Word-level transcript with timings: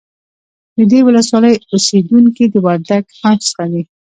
د 0.77 0.79
دې 0.91 0.99
ولسوالۍ 1.07 1.53
اوسیدونکي 1.71 2.43
د 2.49 2.55
وردگ 2.65 3.03
قوم 3.19 3.37
څخه 3.45 3.63
دي 3.71 3.81